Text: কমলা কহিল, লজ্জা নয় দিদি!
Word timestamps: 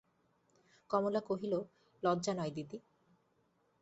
কমলা 0.89 1.21
কহিল, 1.21 1.53
লজ্জা 2.03 2.33
নয় 2.33 2.51
দিদি! 2.51 2.77